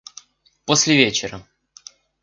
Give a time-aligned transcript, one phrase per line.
[0.65, 1.43] После вечера.